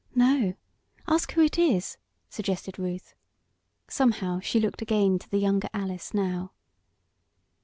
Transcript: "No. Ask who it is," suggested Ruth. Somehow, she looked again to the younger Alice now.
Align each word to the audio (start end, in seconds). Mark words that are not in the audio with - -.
"No. 0.15 0.55
Ask 1.07 1.33
who 1.33 1.41
it 1.41 1.59
is," 1.59 1.97
suggested 2.27 2.79
Ruth. 2.79 3.13
Somehow, 3.87 4.39
she 4.39 4.59
looked 4.59 4.81
again 4.81 5.19
to 5.19 5.29
the 5.29 5.37
younger 5.37 5.69
Alice 5.75 6.11
now. 6.11 6.53